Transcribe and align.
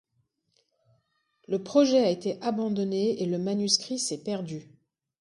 Le 1.47 1.61
projet 1.63 1.99
a 2.03 2.09
été 2.09 2.41
abandonné 2.41 3.21
et 3.21 3.27
le 3.27 3.37
manuscrit 3.37 3.99
s'est 3.99 4.23
perdu. 4.23 4.71